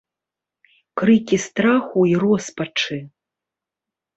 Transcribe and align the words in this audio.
Крыкі 1.01 1.39
страху 1.45 1.99
і 2.13 2.17
роспачы. 2.27 2.97